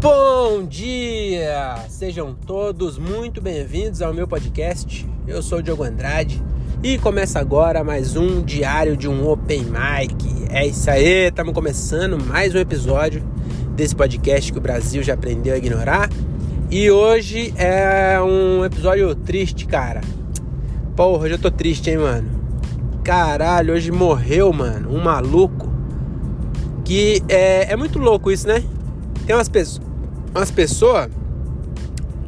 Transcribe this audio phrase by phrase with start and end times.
[0.00, 1.74] Bom dia!
[1.88, 5.04] Sejam todos muito bem-vindos ao meu podcast.
[5.26, 6.40] Eu sou o Diogo Andrade
[6.84, 10.46] e começa agora mais um diário de um Open Mic.
[10.50, 13.24] É isso aí, estamos começando mais um episódio
[13.74, 16.08] desse podcast que o Brasil já aprendeu a ignorar.
[16.70, 20.00] E hoje é um episódio triste, cara.
[20.94, 22.30] Porra, hoje eu tô triste, hein, mano.
[23.02, 25.68] Caralho, hoje morreu, mano, um maluco.
[26.84, 28.62] Que é, é muito louco isso, né?
[29.26, 29.87] Tem umas pessoas
[30.34, 31.10] umas pessoas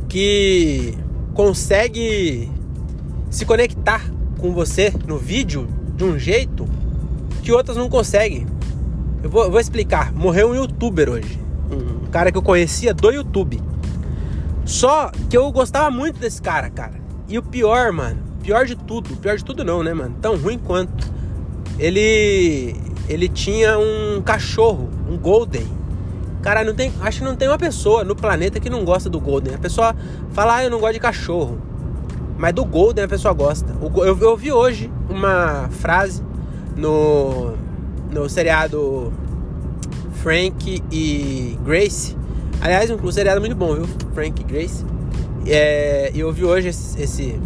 [0.08, 0.94] que
[1.34, 2.50] consegue
[3.30, 4.02] se conectar
[4.38, 6.66] com você no vídeo de um jeito
[7.42, 8.46] que outras não conseguem.
[9.22, 10.12] Eu vou, eu vou explicar.
[10.12, 11.38] Morreu um youtuber hoje.
[11.70, 13.62] Um cara que eu conhecia do YouTube.
[14.64, 16.94] Só que eu gostava muito desse cara, cara.
[17.28, 20.16] E o pior, mano, pior de tudo, pior de tudo não, né, mano?
[20.20, 21.10] Tão ruim quanto.
[21.78, 22.74] Ele
[23.08, 25.66] ele tinha um cachorro, um golden
[26.42, 29.20] Cara, não tem, acho que não tem uma pessoa no planeta que não gosta do
[29.20, 29.54] Golden.
[29.54, 29.94] A pessoa
[30.30, 31.58] fala, ah, eu não gosto de cachorro.
[32.38, 33.74] Mas do Golden a pessoa gosta.
[33.80, 36.22] Eu, eu vi hoje uma frase
[36.76, 37.54] no,
[38.10, 39.12] no seriado
[40.22, 42.16] Frank e Grace.
[42.60, 43.86] Aliás, um seriado muito bom, viu?
[44.14, 44.84] Frank e Grace.
[45.46, 47.40] É, eu vi hoje esse, esse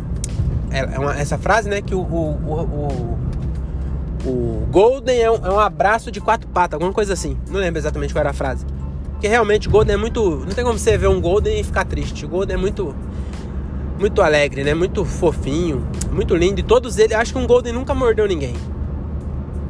[0.71, 1.81] é, é uma, essa frase, né?
[1.81, 3.19] Que o, o,
[4.25, 7.37] o, o Golden é um, é um, abraço de quatro patas, alguma coisa assim.
[7.49, 8.67] Não lembro exatamente qual era a frase.
[9.25, 10.21] Porque realmente o Golden é muito.
[10.21, 12.27] Não tem como você ver um Golden e ficar triste.
[12.27, 12.95] O Golden é muito.
[13.99, 14.75] Muito alegre, né?
[14.75, 16.61] Muito fofinho, muito lindo.
[16.61, 17.17] E todos eles.
[17.17, 18.53] Acho que um Golden nunca mordeu ninguém.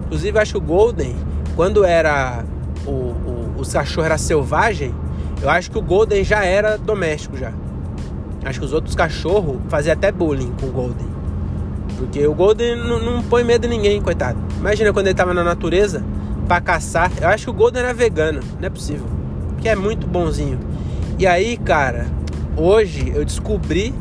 [0.07, 1.15] Inclusive, acho que o Golden,
[1.55, 2.45] quando era.
[2.85, 4.93] O, o, o cachorro era selvagem,
[5.41, 7.53] eu acho que o Golden já era doméstico já.
[8.45, 11.07] Acho que os outros cachorros faziam até bullying com o Golden.
[11.97, 14.39] Porque o Golden não, não põe medo em ninguém, coitado.
[14.59, 16.05] Imagina quando ele tava na natureza
[16.49, 17.13] para caçar.
[17.23, 19.15] Eu acho que o Golden era vegano, não é possível
[19.65, 20.61] que é muito bonzinho.
[21.19, 22.07] E aí, cara,
[22.55, 23.95] hoje eu descobri.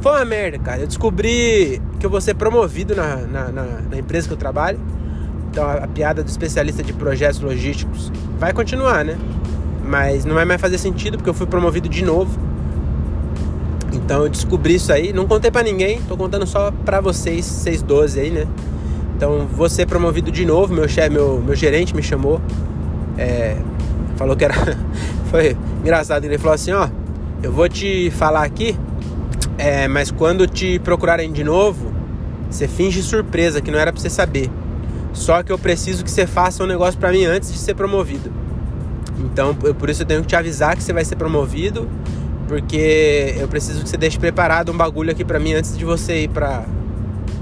[0.00, 0.82] Foi uma merda, cara.
[0.82, 4.78] Eu descobri que eu vou ser promovido na, na, na, na empresa que eu trabalho.
[5.50, 9.18] Então a, a, piada do especialista de projetos logísticos vai continuar, né?
[9.84, 12.38] Mas não vai mais fazer sentido porque eu fui promovido de novo.
[13.92, 15.12] Então eu descobri isso aí.
[15.12, 18.46] Não contei para ninguém, tô contando só pra vocês, 612 aí, né?
[19.16, 20.72] Então vou ser promovido de novo.
[20.72, 22.40] Meu chefe, meu, meu gerente me chamou.
[23.18, 23.56] É,
[24.22, 24.54] falou que era.
[25.30, 26.24] Foi engraçado.
[26.24, 26.88] Ele falou assim: Ó,
[27.42, 28.76] eu vou te falar aqui,
[29.58, 31.92] é, mas quando te procurarem de novo,
[32.48, 34.50] você finge surpresa, que não era pra você saber.
[35.12, 38.32] Só que eu preciso que você faça um negócio para mim antes de ser promovido.
[39.18, 41.88] Então, eu, por isso eu tenho que te avisar que você vai ser promovido,
[42.48, 46.22] porque eu preciso que você deixe preparado um bagulho aqui para mim antes de você
[46.22, 46.64] ir pra,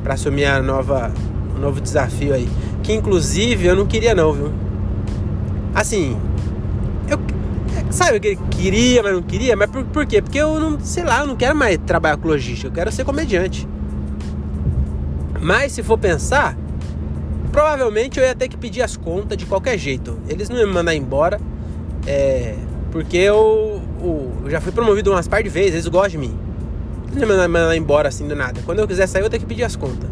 [0.03, 1.13] pra assumir a nova,
[1.57, 2.49] um novo desafio aí.
[2.83, 4.53] Que inclusive eu não queria não, viu?
[5.75, 6.17] Assim,
[7.91, 9.57] Sabe que queria, mas não queria?
[9.57, 10.23] Mas por, por quê?
[10.23, 13.05] Porque eu não, sei lá, eu não quero mais trabalhar com logística, eu quero ser
[13.05, 13.69] comediante.
[15.41, 16.57] Mas se for pensar,
[17.51, 20.19] provavelmente eu ia ter que pedir as contas de qualquer jeito.
[20.29, 21.41] Eles não iam me mandar embora,
[22.07, 22.55] é,
[22.93, 26.39] porque eu, eu, já fui promovido umas par de vezes, eles gostam de mim.
[27.09, 28.61] Eles não iam me mandar embora assim do nada.
[28.65, 30.09] Quando eu quiser sair, eu vou ter que pedir as contas.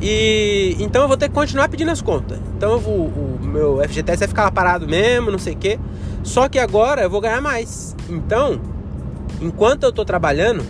[0.00, 2.38] E então eu vou ter que continuar pedindo as contas.
[2.56, 5.78] Então o, o meu FGTS vai ficar parado mesmo, não sei o quê.
[6.22, 7.94] Só que agora eu vou ganhar mais.
[8.08, 8.60] Então,
[9.40, 10.64] enquanto eu tô trabalhando,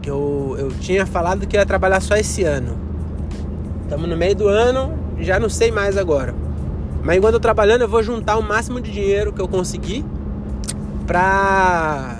[0.00, 2.78] que eu, eu tinha falado que ia trabalhar só esse ano.
[3.82, 6.34] Estamos no meio do ano, já não sei mais agora.
[7.02, 10.04] Mas enquanto eu tô trabalhando, eu vou juntar o máximo de dinheiro que eu conseguir
[11.06, 12.18] pra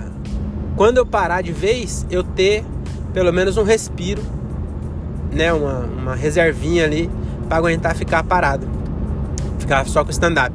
[0.75, 2.65] quando eu parar de vez, eu ter
[3.13, 4.21] pelo menos um respiro,
[5.31, 7.09] né, uma, uma reservinha ali
[7.47, 8.67] para aguentar ficar parado.
[9.59, 10.53] Ficar só com stand-up.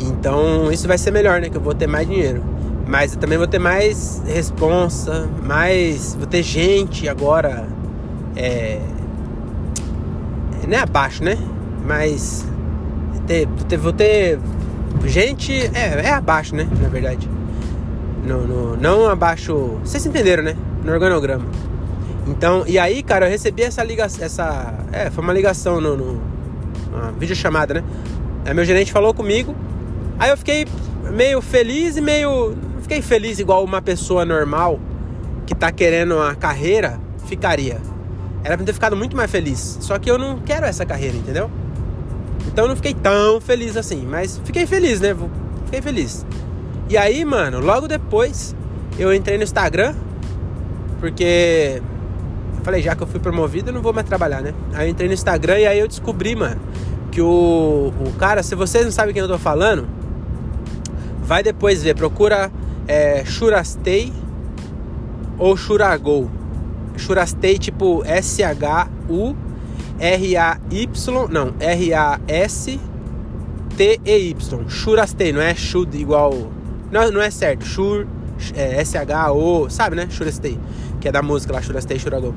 [0.00, 1.48] Então isso vai ser melhor, né?
[1.48, 2.42] Que eu vou ter mais dinheiro.
[2.86, 6.14] Mas eu também vou ter mais responsa, mais.
[6.14, 7.66] Vou ter gente agora.
[8.34, 8.80] É.
[10.66, 11.36] Não é abaixo, né?
[11.84, 12.46] Mas.
[13.26, 14.38] Ter, ter, vou ter.
[15.04, 15.52] Gente.
[15.74, 16.66] É, é abaixo, né?
[16.80, 17.28] Na verdade.
[18.24, 19.78] No, no, não abaixo.
[19.84, 20.56] Vocês entenderam, né?
[20.84, 21.44] No organograma.
[22.28, 24.24] Então, e aí, cara, eu recebi essa ligação.
[24.24, 26.22] Essa, é, foi uma ligação no, no,
[26.92, 27.84] uma videochamada, né?
[28.44, 29.54] Aí meu gerente falou comigo
[30.18, 30.66] Aí eu fiquei
[31.12, 32.56] meio feliz e meio.
[32.74, 34.80] Não fiquei feliz igual uma pessoa normal
[35.46, 37.80] que tá querendo uma carreira ficaria.
[38.42, 39.78] Era pra ter ficado muito mais feliz.
[39.80, 41.48] Só que eu não quero essa carreira, entendeu?
[42.48, 44.04] Então eu não fiquei tão feliz assim.
[44.04, 45.16] Mas fiquei feliz, né?
[45.66, 46.26] Fiquei feliz.
[46.88, 48.56] E aí, mano, logo depois
[48.98, 49.94] eu entrei no Instagram.
[50.98, 51.80] Porque
[52.68, 54.52] falei, já que eu fui promovido, eu não vou mais trabalhar, né?
[54.74, 56.60] Aí entrei no Instagram e aí eu descobri, mano,
[57.10, 59.86] que o, o cara, se vocês não sabem quem eu tô falando,
[61.28, 62.50] Vai depois ver, procura
[62.86, 64.10] é Shurastei
[65.36, 66.30] ou Shuragol.
[66.96, 69.36] Shurastei tipo S-H-U
[69.98, 72.88] R-A-Y, não, R-A-S-T-E-Y.
[74.68, 76.32] Shurastei, não é should igual.
[76.90, 77.66] Não, não é certo.
[77.66, 78.06] Shur,
[78.54, 80.06] é, S-H-O, sabe, né?
[80.08, 80.58] Shurastei.
[80.98, 82.32] Que é da música lá, Shurastei, Shuragol.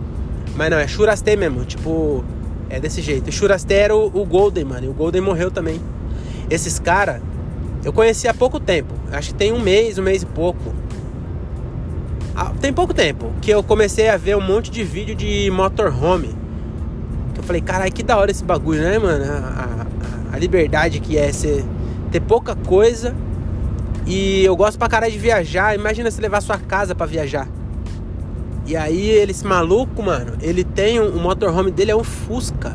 [0.56, 2.24] Mas não, é Shurastei mesmo, tipo,
[2.70, 3.30] é desse jeito.
[3.30, 4.86] E era o, o Golden, mano.
[4.86, 5.80] E o Golden morreu também.
[6.50, 7.22] Esses caras,
[7.84, 8.94] eu conheci há pouco tempo.
[9.12, 10.74] Acho que tem um mês, um mês e pouco.
[12.36, 16.36] Ah, tem pouco tempo que eu comecei a ver um monte de vídeo de motorhome.
[17.34, 19.26] Que eu falei, caralho, que da hora esse bagulho, né, mano?
[19.26, 19.88] A,
[20.32, 21.64] a, a liberdade que é ser,
[22.12, 23.16] ter pouca coisa.
[24.06, 25.76] E eu gosto pra caralho de viajar.
[25.76, 27.48] Imagina se levar sua casa para viajar.
[28.72, 32.74] E aí, ele, esse maluco, mano, ele tem um, o motorhome dele é um Fusca.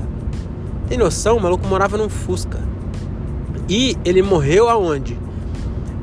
[0.87, 1.39] Tem noção?
[1.39, 2.61] O maluco morava num Fusca.
[3.67, 5.19] E ele morreu aonde?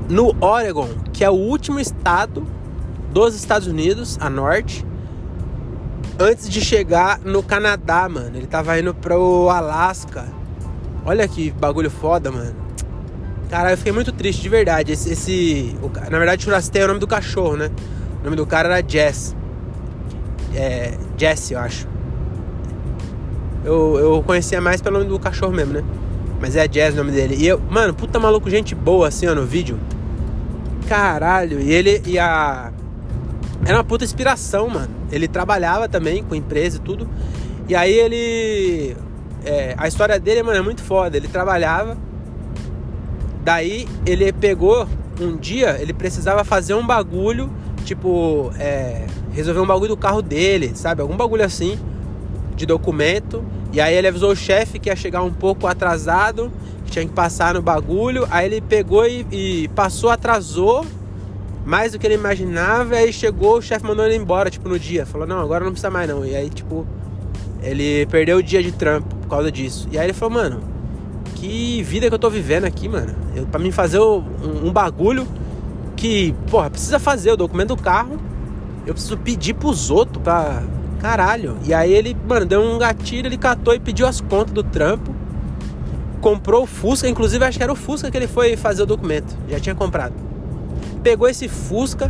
[0.09, 2.43] No Oregon, que é o último estado
[3.11, 4.83] dos Estados Unidos, a norte,
[6.19, 8.35] antes de chegar no Canadá, mano.
[8.35, 10.25] Ele tava indo pro Alasca.
[11.05, 12.55] Olha que bagulho foda, mano.
[13.47, 14.91] Cara, eu fiquei muito triste, de verdade.
[14.91, 15.11] Esse.
[15.11, 17.69] esse o, na verdade, Churastei é o nome do cachorro, né?
[18.21, 19.35] O nome do cara era Jess.
[20.55, 20.97] É.
[21.17, 21.87] Jesse, eu acho.
[23.63, 25.83] Eu, eu conhecia mais pelo nome do cachorro mesmo, né?
[26.39, 27.35] Mas é Jazz o nome dele.
[27.39, 29.79] E eu, mano, puta maluco, gente boa assim, ó, no vídeo.
[30.89, 32.71] Caralho, e ele e a.
[33.65, 34.89] Era uma puta inspiração, mano.
[35.09, 37.07] Ele trabalhava também com empresa e tudo.
[37.69, 38.97] E aí ele.
[39.45, 41.15] É, a história dele, mano, é muito foda.
[41.15, 41.97] Ele trabalhava.
[43.45, 44.85] Daí ele pegou
[45.21, 47.49] um dia, ele precisava fazer um bagulho,
[47.85, 51.01] tipo, é, resolver um bagulho do carro dele, sabe?
[51.01, 51.77] Algum bagulho assim,
[52.55, 53.43] de documento.
[53.71, 56.51] E aí ele avisou o chefe que ia chegar um pouco atrasado,
[56.85, 58.27] que tinha que passar no bagulho.
[58.29, 60.85] Aí ele pegou e, e passou, atrasou
[61.65, 62.95] mais do que ele imaginava.
[62.95, 65.05] Aí chegou, o chefe mandou ele embora, tipo, no dia.
[65.05, 66.23] Falou, não, agora não precisa mais não.
[66.23, 66.85] E aí, tipo,
[67.63, 69.87] ele perdeu o dia de trampo por causa disso.
[69.91, 70.61] E aí ele falou, mano,
[71.35, 73.15] que vida que eu tô vivendo aqui, mano.
[73.35, 74.23] Eu, pra mim fazer um,
[74.65, 75.27] um bagulho
[75.95, 78.19] que, porra, precisa fazer o documento do carro.
[78.85, 80.63] Eu preciso pedir pros outros pra
[81.03, 81.57] Caralho.
[81.65, 85.13] E aí ele, mano, deu um gatilho, ele catou e pediu as contas do trampo.
[86.21, 89.35] Comprou o Fusca, inclusive acho que era o Fusca que ele foi fazer o documento.
[89.49, 90.13] Já tinha comprado.
[91.03, 92.09] Pegou esse Fusca,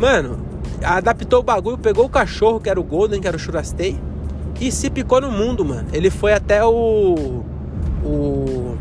[0.00, 0.38] mano,
[0.82, 4.00] adaptou o bagulho, pegou o cachorro, que era o Golden, que era o Churastei,
[4.58, 5.88] e se picou no mundo, mano.
[5.92, 7.44] Ele foi até o.
[8.02, 8.76] O.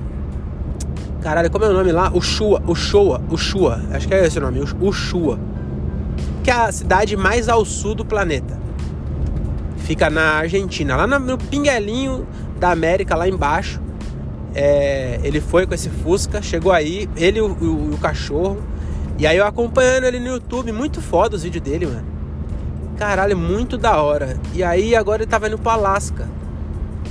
[1.21, 2.09] Caralho, como é o nome lá?
[2.13, 5.37] O Shua, o Shua, o Shua, acho que é esse o nome, o Shua.
[6.43, 8.59] Que é a cidade mais ao sul do planeta.
[9.77, 12.27] Fica na Argentina, lá no pinguelinho
[12.59, 13.81] da América, lá embaixo.
[14.55, 18.61] É, ele foi com esse Fusca, chegou aí, ele e o, o, o, cachorro.
[19.17, 22.05] E aí eu acompanhando ele no YouTube, muito foda os vídeos dele, mano.
[22.97, 24.37] Caralho, muito da hora.
[24.53, 26.29] E aí agora ele tava indo pro Alasca.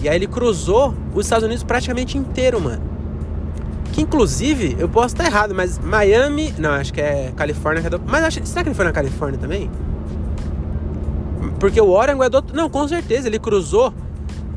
[0.02, 2.91] E aí ele cruzou os Estados Unidos praticamente inteiro, mano.
[3.92, 6.54] Que inclusive, eu posso estar errado, mas Miami.
[6.58, 7.86] Não, acho que é Califórnia.
[7.86, 9.70] É mas acho, será que ele foi na Califórnia também?
[11.60, 12.56] Porque o Oregon é do outro...
[12.56, 13.92] Não, com certeza, ele cruzou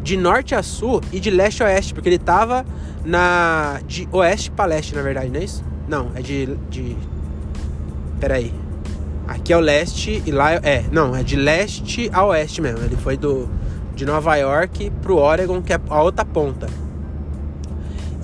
[0.01, 2.65] de norte a sul e de leste a oeste, porque ele tava
[3.03, 3.79] na...
[3.85, 5.63] de oeste para leste, na verdade, não é isso?
[5.87, 6.55] Não, é de...
[6.69, 6.95] de...
[8.19, 8.53] Peraí.
[9.27, 10.85] Aqui é o leste e lá é...
[10.91, 12.79] Não, é de leste a oeste mesmo.
[12.79, 13.49] Ele foi do...
[13.95, 16.67] de Nova York pro Oregon, que é a outra ponta.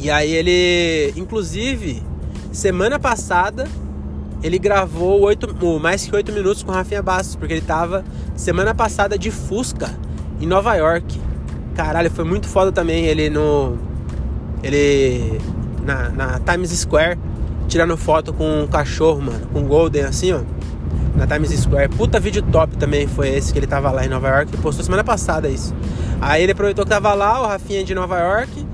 [0.01, 1.13] E aí ele...
[1.15, 2.01] Inclusive,
[2.51, 3.67] semana passada
[4.43, 5.47] ele gravou oito,
[5.79, 8.03] mais que oito minutos com Rafinha Bastos, porque ele tava
[8.35, 9.95] semana passada de Fusca
[10.39, 11.21] em Nova York.
[11.75, 13.77] Caralho, foi muito foda também ele no.
[14.63, 15.39] Ele.
[15.83, 17.17] Na, na Times Square,
[17.67, 20.41] tirando foto com um cachorro, mano, com um Golden assim, ó.
[21.15, 21.89] Na Times Square.
[21.89, 24.53] Puta vídeo top também foi esse que ele tava lá em Nova York.
[24.53, 25.73] Ele postou semana passada isso.
[26.19, 28.70] Aí ele aproveitou que tava lá, o Rafinha de Nova York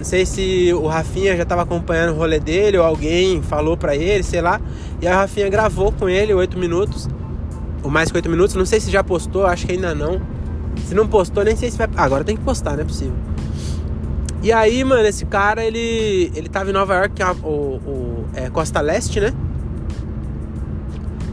[0.00, 3.94] não sei se o Rafinha já estava acompanhando o rolê dele ou alguém falou para
[3.94, 4.58] ele, sei lá.
[4.98, 7.06] E a Rafinha gravou com ele oito minutos,
[7.82, 8.54] ou mais que oito minutos.
[8.54, 10.18] Não sei se já postou, acho que ainda não.
[10.86, 11.86] Se não postou, nem sei se vai.
[11.98, 13.12] Ah, agora tem que postar, não é possível.
[14.42, 18.24] E aí, mano, esse cara, ele, ele tava em Nova York, que é o, o
[18.32, 19.34] é, Costa Leste, né?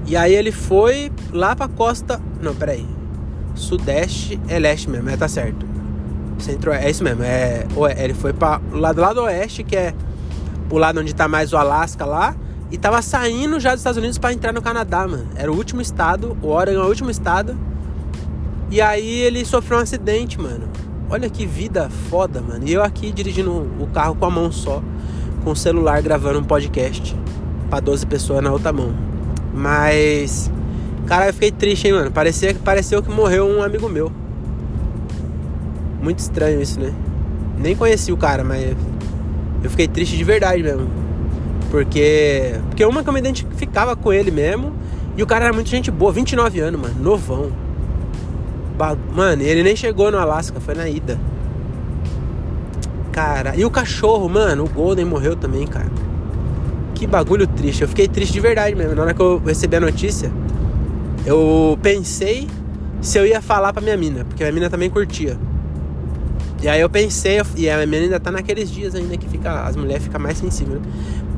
[0.06, 2.20] E aí ele foi lá pra costa.
[2.42, 2.86] Não, peraí.
[3.56, 5.66] Sudeste é leste mesmo, é, tá certo.
[6.44, 7.66] Centro, é isso mesmo, é,
[7.98, 9.94] ele foi para o lado, lado oeste, que é
[10.70, 12.36] o lado onde tá mais o Alasca lá,
[12.70, 15.28] e tava saindo já dos Estados Unidos para entrar no Canadá, mano.
[15.36, 17.58] Era o último estado, o Oregon é o último estado.
[18.70, 20.68] E aí ele sofreu um acidente, mano.
[21.10, 22.68] Olha que vida foda, mano.
[22.68, 24.84] E eu aqui dirigindo o carro com a mão só,
[25.44, 27.16] com o celular gravando um podcast
[27.70, 28.94] para 12 pessoas na outra mão.
[29.54, 30.52] Mas.
[31.06, 32.12] Cara, eu fiquei triste, hein, mano.
[32.12, 34.12] Parecia, pareceu que morreu um amigo meu.
[36.08, 36.94] Muito estranho isso, né?
[37.58, 38.74] Nem conheci o cara, mas
[39.62, 40.88] eu fiquei triste de verdade mesmo.
[41.70, 42.56] Porque.
[42.70, 44.72] Porque uma que eu me identificava com ele mesmo.
[45.18, 47.52] E o cara era muito gente boa, 29 anos, mano, novão.
[49.14, 51.20] Mano, ele nem chegou no Alasca, foi na ida.
[53.12, 55.92] Cara, e o cachorro, mano, o Golden morreu também, cara.
[56.96, 57.82] Que bagulho triste.
[57.82, 58.96] Eu fiquei triste de verdade mesmo.
[58.96, 60.32] Na hora que eu recebi a notícia,
[61.26, 62.48] eu pensei
[63.02, 65.38] se eu ia falar pra minha mina, porque a mina também curtia.
[66.62, 69.76] E aí eu pensei, e a minha ainda tá naqueles dias ainda que fica, as
[69.76, 70.88] mulheres ficam mais sensíveis, né?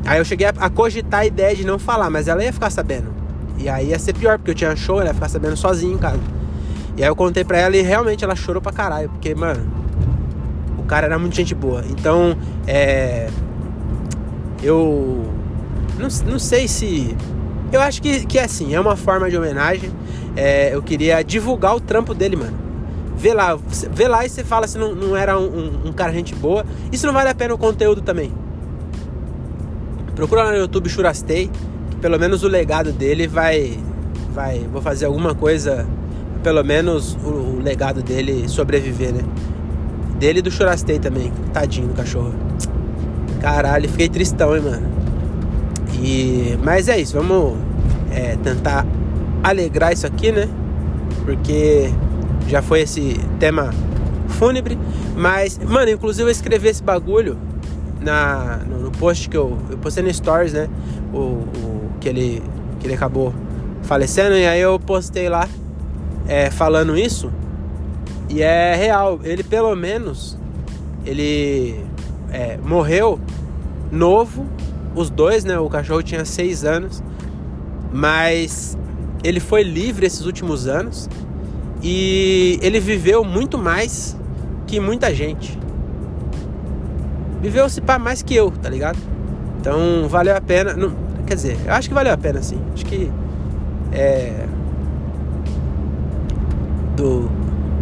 [0.06, 2.70] Aí eu cheguei a, a, cogitar a ideia de não falar, mas ela ia ficar
[2.70, 3.14] sabendo.
[3.58, 5.98] E aí ia ser pior, porque eu tinha show, ela ia ficar sabendo sozinha em
[5.98, 6.22] casa.
[6.96, 9.62] E aí eu contei pra ela e realmente ela chorou pra caralho, porque, mano,
[10.78, 11.84] o cara era muito gente boa.
[11.90, 13.30] Então, é.
[14.64, 15.26] Eu.
[15.98, 17.16] Não, não sei se.
[17.72, 19.92] Eu acho que, que é assim, é uma forma de homenagem.
[20.36, 22.69] É, eu queria divulgar o trampo dele, mano
[23.20, 23.60] vê lá,
[23.92, 26.66] vê lá e você fala se não, não era um, um, um, cara gente boa.
[26.90, 28.32] Isso não vale a pena o conteúdo também.
[30.16, 31.52] Procura lá no YouTube Churastei,
[31.92, 33.78] que pelo menos o legado dele vai.
[34.34, 35.86] vai vou fazer alguma coisa,
[36.42, 39.22] pelo menos o, o legado dele sobreviver, né?
[40.18, 41.32] Dele e do Churastei também.
[41.54, 42.34] Tadinho do cachorro.
[43.42, 44.88] Caralho, fiquei tristão, hein, mano.
[46.02, 47.58] E, mas é isso, vamos
[48.12, 48.86] é, tentar
[49.44, 50.48] alegrar isso aqui, né?
[51.26, 51.92] Porque
[52.50, 53.72] já foi esse tema
[54.28, 54.78] fúnebre.
[55.16, 57.38] Mas, mano, inclusive eu escrevi esse bagulho
[58.02, 60.68] na, no, no post que eu, eu postei no Stories, né?
[61.14, 62.42] O, o, que, ele,
[62.80, 63.34] que ele acabou
[63.84, 64.36] falecendo.
[64.36, 65.48] E aí eu postei lá
[66.28, 67.32] é, falando isso.
[68.30, 69.20] E é real.
[69.24, 70.38] Ele pelo menos.
[71.06, 71.84] Ele
[72.32, 73.20] é, morreu
[73.92, 74.46] novo.
[74.96, 75.60] Os dois, né?
[75.60, 77.04] O cachorro tinha seis anos.
[77.92, 78.78] Mas
[79.24, 81.10] ele foi livre esses últimos anos.
[81.82, 84.18] E ele viveu muito mais
[84.68, 85.58] que muita gente.
[87.42, 89.00] Viveu se pá mais que eu, tá ligado?
[89.60, 90.74] Então valeu a pena.
[90.74, 90.92] Não,
[91.26, 92.60] quer dizer, eu acho que valeu a pena sim.
[92.74, 93.10] Acho que
[93.92, 94.46] é.
[96.96, 97.30] Do.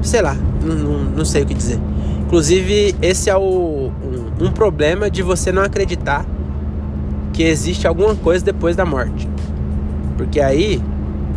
[0.01, 1.79] Sei lá, não, não, não sei o que dizer.
[2.25, 3.91] Inclusive, esse é o,
[4.39, 6.25] um, um problema de você não acreditar
[7.33, 9.27] que existe alguma coisa depois da morte.
[10.17, 10.81] Porque aí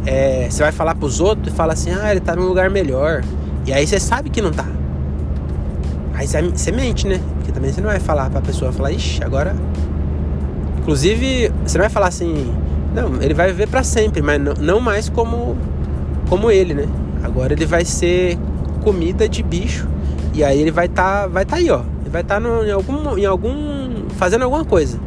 [0.06, 3.22] é, você vai falar pros outros e fala assim, ah, ele tá num lugar melhor.
[3.66, 4.66] E aí você sabe que não tá.
[6.14, 7.20] Aí você mente, né?
[7.36, 9.54] Porque também você não vai falar pra pessoa falar, ixi, agora.
[10.78, 12.54] Inclusive, você não vai falar assim,
[12.94, 15.56] não, ele vai viver para sempre, mas não, não mais como,
[16.28, 16.86] como ele, né?
[17.22, 18.38] Agora ele vai ser
[18.82, 19.86] comida de bicho.
[20.32, 21.82] E aí ele vai estar tá, vai tá aí, ó.
[22.00, 23.18] Ele vai estar tá em algum.
[23.18, 24.08] em algum.
[24.16, 24.98] fazendo alguma coisa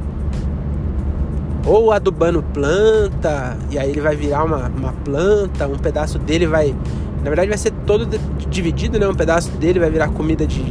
[1.66, 6.76] ou adubando planta, e aí ele vai virar uma, uma planta, um pedaço dele vai.
[7.24, 8.06] Na verdade vai ser todo
[8.50, 9.08] dividido, né?
[9.08, 10.64] Um pedaço dele vai virar comida de,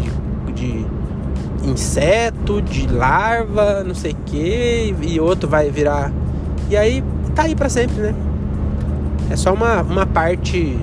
[0.55, 0.87] de
[1.65, 6.13] inseto, de larva, não sei o que, e outro vai virar.
[6.69, 7.03] E aí
[7.35, 8.15] tá aí para sempre, né?
[9.31, 10.79] É só uma, uma parte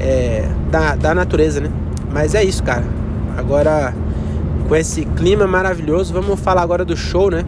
[0.00, 1.70] é, da, da natureza, né?
[2.10, 2.84] Mas é isso, cara.
[3.36, 3.94] Agora
[4.72, 7.44] com esse clima maravilhoso, vamos falar agora do show, né?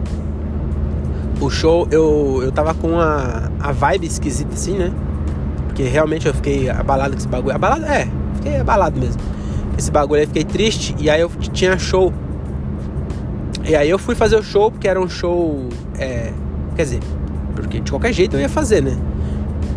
[1.41, 4.93] O show, eu, eu tava com a, a vibe esquisita assim, né?
[5.65, 7.55] Porque realmente eu fiquei abalado com esse bagulho.
[7.55, 7.83] Abalado?
[7.85, 9.19] É, fiquei abalado mesmo.
[9.75, 10.95] Esse bagulho aí, fiquei triste.
[10.99, 12.13] E aí eu tinha show.
[13.67, 15.67] E aí eu fui fazer o show, porque era um show.
[15.97, 16.31] É,
[16.75, 16.99] quer dizer,
[17.55, 18.95] porque de qualquer jeito eu ia fazer, né?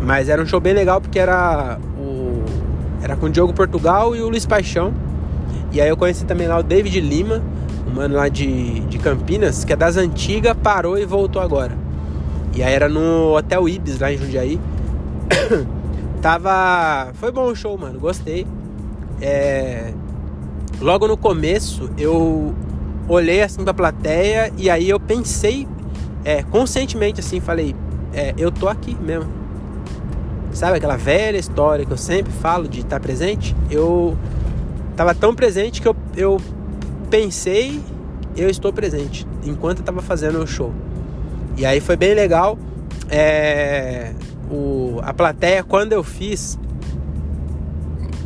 [0.03, 2.43] Mas era um show bem legal porque era o.
[3.01, 4.93] Era com o Diogo Portugal e o Luiz Paixão.
[5.71, 7.41] E aí eu conheci também lá o David Lima,
[7.87, 11.77] um mano lá de, de Campinas, que é das antigas, parou e voltou agora.
[12.55, 14.59] E aí era no Hotel Ibis, lá em Jundiaí.
[16.21, 17.11] Tava.
[17.13, 17.99] Foi bom o show, mano.
[17.99, 18.45] Gostei.
[19.21, 19.93] É...
[20.81, 22.53] Logo no começo, eu
[23.07, 25.67] olhei assim pra plateia e aí eu pensei
[26.23, 27.75] é, conscientemente assim, falei,
[28.13, 29.29] é, eu tô aqui mesmo.
[30.51, 33.55] Sabe aquela velha história que eu sempre falo de estar presente?
[33.69, 34.17] Eu
[34.99, 36.41] Tava tão presente que eu, eu
[37.09, 37.81] pensei,
[38.35, 40.73] eu estou presente, enquanto eu tava fazendo o show.
[41.55, 42.59] E aí foi bem legal.
[43.09, 44.11] É,
[44.51, 46.59] o, a plateia, quando eu fiz,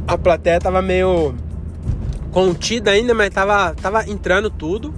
[0.07, 1.35] a plateia tava meio
[2.31, 4.91] contida ainda, mas tava, tava entrando tudo,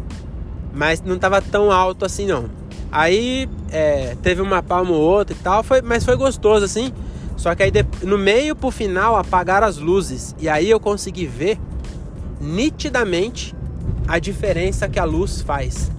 [0.74, 2.46] mas não tava tão alto assim não.
[2.90, 6.94] Aí é, teve uma palma ou outra e tal, foi, mas foi gostoso assim.
[7.36, 7.72] Só que aí
[8.04, 10.36] no meio pro final apagaram as luzes.
[10.40, 11.60] E aí eu consegui ver
[12.40, 13.56] nitidamente
[14.08, 15.92] a diferença que a luz faz.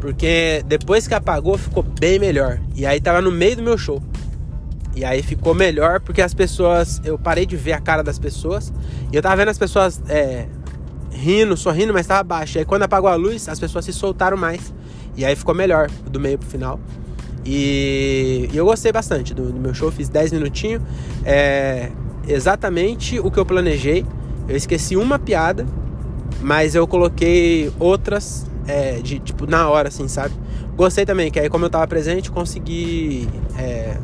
[0.00, 2.60] Porque depois que apagou, ficou bem melhor.
[2.74, 4.02] E aí tava no meio do meu show.
[4.94, 7.00] E aí ficou melhor porque as pessoas.
[7.04, 8.72] Eu parei de ver a cara das pessoas.
[9.12, 10.46] E eu tava vendo as pessoas é,
[11.12, 12.58] rindo, sorrindo, mas tava baixo.
[12.58, 14.74] E aí quando apagou a luz, as pessoas se soltaram mais.
[15.16, 16.80] E aí ficou melhor, do meio pro final.
[17.44, 20.82] E, e eu gostei bastante do, do, meu show, fiz 10 minutinhos.
[21.24, 21.90] É
[22.26, 24.06] exatamente o que eu planejei.
[24.48, 25.66] Eu esqueci uma piada,
[26.40, 30.34] mas eu coloquei outras é, de tipo na hora, assim, sabe?
[30.76, 33.96] Gostei também, que aí como eu tava presente, consegui é,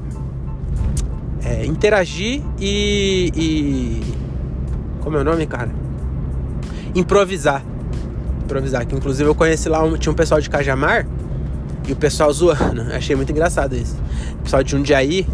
[1.45, 4.03] é, interagir e, e.
[5.01, 5.71] Como é o nome, cara?
[6.95, 7.65] Improvisar.
[8.43, 8.87] Improvisar.
[8.87, 11.07] Que inclusive eu conheci lá, um, tinha um pessoal de Cajamar
[11.89, 12.83] e o pessoal zoando.
[12.93, 13.97] Achei muito engraçado isso.
[14.35, 15.27] O pessoal de Jundiaí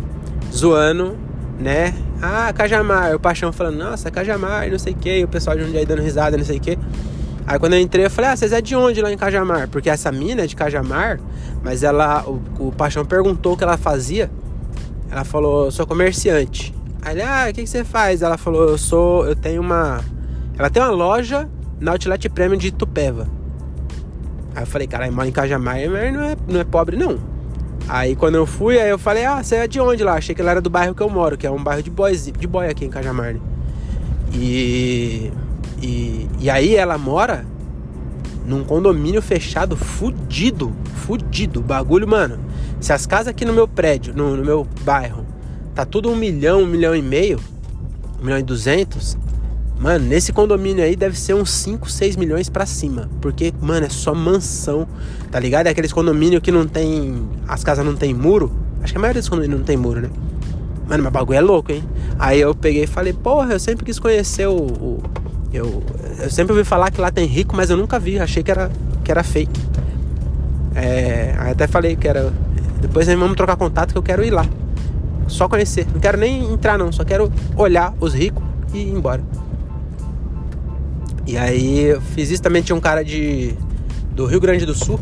[0.52, 1.18] zoando,
[1.58, 1.92] né?
[2.22, 3.14] Ah, Cajamar.
[3.14, 5.18] O Paixão falando, nossa, Cajamar, não sei o que.
[5.18, 6.78] E o pessoal de Jundiaí dando risada, não sei o que.
[7.46, 9.68] Aí quando eu entrei, eu falei, ah, vocês é de onde lá em Cajamar?
[9.68, 11.20] Porque essa mina é de Cajamar,
[11.62, 12.24] mas ela.
[12.24, 14.30] O, o Paixão perguntou o que ela fazia.
[15.10, 16.74] Ela falou, sou comerciante.
[17.02, 18.22] Aí ele, ah, o que, que você faz?
[18.22, 19.26] Ela falou, eu sou.
[19.26, 20.00] Eu tenho uma.
[20.56, 21.48] Ela tem uma loja
[21.80, 23.28] na Outlet Premium de Tupéva.
[24.54, 27.18] Aí eu falei, caralho, mora em Cajamar, mas não é, não é pobre, não.
[27.88, 30.14] Aí quando eu fui, aí eu falei, ah, você é de onde lá?
[30.14, 32.24] Achei que ela era do bairro que eu moro, que é um bairro de boys,
[32.26, 33.40] de boy aqui em Cajamar, né?
[34.32, 35.30] E,
[35.82, 37.44] e, e aí ela mora
[38.46, 40.72] num condomínio fechado, fudido,
[41.06, 41.60] fudido.
[41.60, 42.38] Bagulho, mano.
[42.80, 45.24] Se as casas aqui no meu prédio, no, no meu bairro,
[45.74, 47.40] tá tudo um milhão, um milhão e meio,
[48.20, 49.16] um milhão e duzentos,
[49.78, 53.10] Mano, nesse condomínio aí deve ser uns 5, 6 milhões para cima.
[53.20, 54.86] Porque, mano, é só mansão,
[55.30, 55.66] tá ligado?
[55.66, 57.28] É aqueles condomínios que não tem.
[57.46, 58.50] As casas não tem muro.
[58.82, 60.10] Acho que a maioria dos condomínios não tem muro, né?
[60.88, 61.82] Mano, mas bagulho é louco, hein?
[62.18, 64.56] Aí eu peguei e falei, porra, eu sempre quis conhecer o.
[64.56, 65.02] o
[65.52, 65.82] eu,
[66.18, 68.70] eu sempre ouvi falar que lá tem rico, mas eu nunca vi, achei que era,
[69.02, 69.60] que era fake.
[70.74, 72.32] É, aí até falei que era.
[72.80, 74.46] Depois vamos trocar contato que eu quero ir lá.
[75.26, 75.86] Só conhecer.
[75.92, 76.92] Não quero nem entrar, não.
[76.92, 79.22] Só quero olhar os ricos e ir embora.
[81.26, 83.54] E aí eu fiz isso também, tinha um cara de
[84.14, 85.00] do Rio Grande do Sul,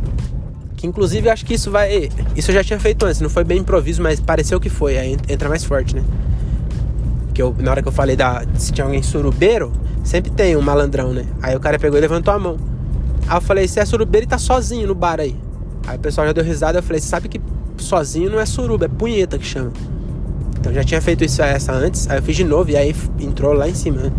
[0.77, 2.09] que inclusive acho que isso vai.
[2.35, 5.17] Isso eu já tinha feito antes, não foi bem improviso, mas pareceu que foi, aí
[5.29, 6.03] entra mais forte, né?
[7.35, 8.45] Que eu, na hora que eu falei da.
[8.55, 9.73] Se tinha alguém surubeiro,
[10.05, 11.27] sempre tem um malandrão, né?
[11.43, 12.57] Aí o cara pegou e levantou a mão.
[13.29, 15.37] Aí eu falei, se é surubeiro e tá sozinho no bar aí.
[15.87, 17.41] Aí o pessoal já deu risada, eu falei, você sabe que
[17.77, 19.73] sozinho não é suruba, é punheta que chama.
[20.59, 23.53] Então já tinha feito isso essa antes, aí eu fiz de novo e aí entrou
[23.53, 24.13] lá em cima, né?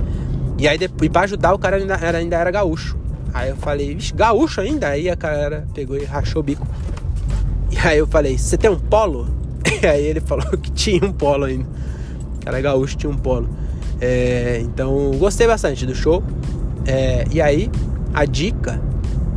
[0.63, 2.97] E aí depois, pra ajudar, o cara ainda era, ainda era gaúcho.
[3.33, 4.87] Aí eu falei, vixe, gaúcho ainda?
[4.87, 6.65] Aí a cara pegou e rachou o bico.
[7.69, 9.27] E aí eu falei, você tem um polo?
[9.83, 11.65] E aí ele falou que tinha um polo ainda.
[12.37, 13.49] O cara gaúcho tinha um polo.
[13.99, 16.23] É, então gostei bastante do show.
[16.85, 17.69] É, e aí,
[18.13, 18.81] a dica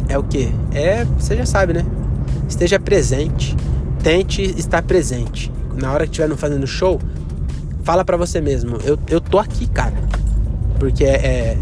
[0.08, 0.54] é o que?
[0.72, 1.84] É, você já sabe, né?
[2.48, 3.56] Esteja presente.
[4.00, 5.50] Tente estar presente.
[5.74, 7.00] Na hora que estiver fazendo show,
[7.82, 10.06] fala para você mesmo, eu, eu tô aqui, cara.
[10.78, 11.56] Porque é,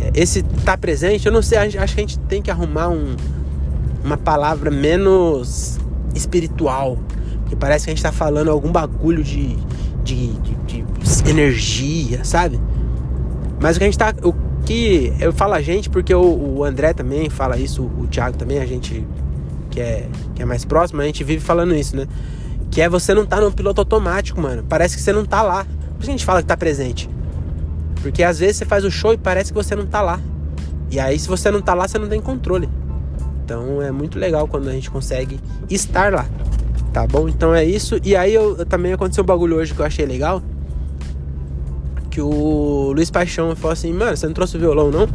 [0.00, 3.16] é, esse tá presente, eu não sei, acho que a gente tem que arrumar um,
[4.04, 5.78] uma palavra menos
[6.14, 6.98] espiritual.
[7.46, 9.56] Que parece que a gente tá falando algum bagulho de,
[10.02, 10.84] de, de, de
[11.30, 12.60] energia, sabe?
[13.60, 14.14] Mas o que a gente tá.
[14.22, 18.36] O que eu falo a gente, porque o, o André também fala isso, o Thiago
[18.36, 19.04] também, a gente
[19.72, 22.06] que é, que é mais próximo, a gente vive falando isso, né?
[22.70, 24.64] Que é você não tá no piloto automático, mano.
[24.68, 25.64] Parece que você não tá lá.
[25.64, 27.08] Por isso que a gente fala que tá presente.
[28.02, 30.20] Porque às vezes você faz o show e parece que você não tá lá.
[30.90, 32.68] E aí, se você não tá lá, você não tem controle.
[33.44, 36.26] Então é muito legal quando a gente consegue estar lá.
[36.92, 37.28] Tá bom?
[37.28, 37.98] Então é isso.
[38.04, 40.42] E aí eu, eu também aconteceu um bagulho hoje que eu achei legal.
[42.10, 45.08] Que o Luiz Paixão falou assim, mano, você não trouxe o violão, não?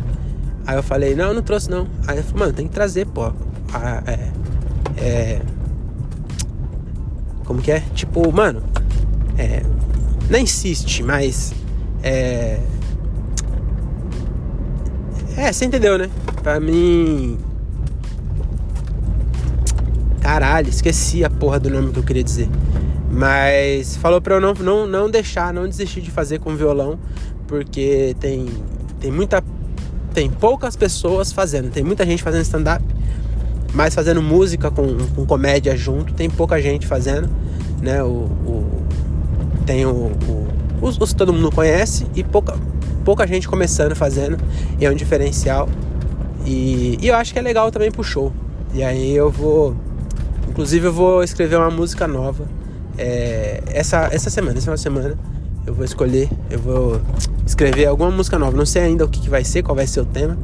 [0.66, 1.88] Aí eu falei, não, não trouxe não.
[2.08, 3.32] Aí ele falou, mano, tem que trazer, pô.
[3.74, 4.30] Ah, é.
[4.98, 5.42] É.
[7.46, 7.82] Como que é?
[7.94, 8.64] Tipo, mano.
[9.38, 9.62] É.
[10.30, 11.54] Não insiste, mas.
[12.02, 12.60] É
[15.38, 16.10] é, você entendeu, né?
[16.42, 17.38] Pra mim.
[20.20, 22.50] Caralho, esqueci a porra do nome que eu queria dizer.
[23.10, 27.00] Mas falou pra eu não, não, não deixar, não desistir de fazer com violão,
[27.48, 28.48] porque tem,
[29.00, 29.44] tem muita.
[30.14, 32.84] Tem poucas pessoas fazendo, tem muita gente fazendo stand-up,
[33.74, 37.30] mas fazendo música com, com comédia junto, tem pouca gente fazendo,
[37.80, 38.02] né?
[38.02, 38.84] O, o
[39.64, 40.48] tem o, o
[40.82, 42.56] os, os todo mundo conhece e pouca,
[43.08, 44.38] pouca gente começando fazendo,
[44.78, 45.70] e é um diferencial.
[46.46, 48.34] E, e eu acho que é legal também pro show.
[48.74, 49.74] E aí eu vou.
[50.50, 52.44] Inclusive eu vou escrever uma música nova.
[52.98, 55.18] É, essa, essa semana, essa semana,
[55.66, 57.00] eu vou escolher, eu vou
[57.46, 58.58] escrever alguma música nova.
[58.58, 60.38] Não sei ainda o que, que vai ser, qual vai ser o tema.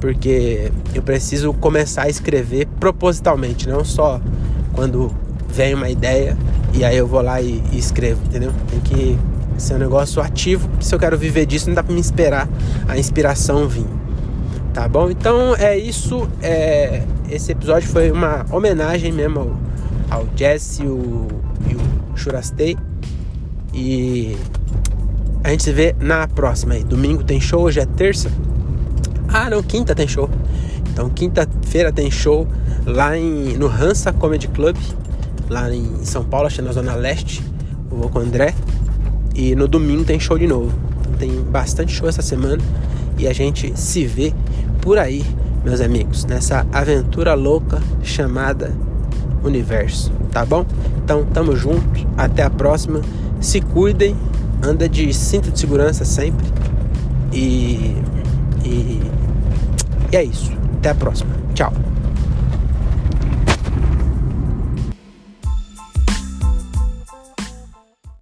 [0.00, 4.20] porque eu preciso começar a escrever propositalmente, não só
[4.72, 5.14] quando
[5.48, 6.36] vem uma ideia
[6.72, 8.52] e aí eu vou lá e, e escrevo, entendeu?
[8.68, 9.18] Tem que
[9.58, 12.48] ser um negócio ativo, se eu quero viver disso, não dá pra me esperar
[12.88, 13.86] a inspiração vir.
[14.72, 15.08] Tá bom?
[15.08, 16.28] Então é isso.
[16.42, 19.56] É, esse episódio foi uma homenagem mesmo
[20.10, 21.28] ao, ao Jesse e o,
[21.70, 22.76] e o Churastei.
[23.72, 24.36] E
[25.44, 26.74] a gente se vê na próxima.
[26.80, 28.30] Domingo tem show, hoje é terça.
[29.28, 30.28] Ah, não, quinta tem show.
[30.90, 32.46] Então, quinta-feira tem show
[32.86, 34.76] lá em, no Hansa Comedy Club,
[35.48, 37.42] lá em São Paulo, acho que na Zona Leste.
[37.90, 38.54] Eu vou com o André.
[39.34, 40.72] E no domingo tem show de novo.
[41.00, 42.62] Então, tem bastante show essa semana.
[43.18, 44.32] E a gente se vê
[44.80, 45.24] por aí,
[45.64, 48.72] meus amigos, nessa aventura louca chamada
[49.42, 50.64] universo, tá bom?
[51.04, 52.06] Então, tamo junto.
[52.16, 53.00] Até a próxima.
[53.40, 54.16] Se cuidem.
[54.62, 56.46] Anda de cinto de segurança sempre.
[57.32, 57.96] E.
[58.64, 59.02] E,
[60.10, 60.50] e é isso.
[60.78, 61.30] Até a próxima.
[61.54, 61.72] Tchau.